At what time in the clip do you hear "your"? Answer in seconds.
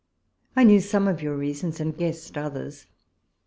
1.21-1.37